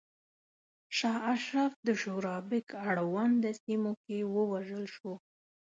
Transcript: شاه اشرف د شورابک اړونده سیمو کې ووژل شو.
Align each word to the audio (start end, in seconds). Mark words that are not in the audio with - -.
شاه 0.97 1.19
اشرف 1.33 1.71
د 1.87 1.89
شورابک 2.01 2.67
اړونده 2.89 3.51
سیمو 3.63 3.93
کې 4.03 4.17
ووژل 4.35 4.85
شو. 4.95 5.13